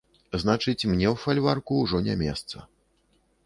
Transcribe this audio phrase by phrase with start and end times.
[0.43, 2.67] Значыць, мне ў фальварку ўжо не месца.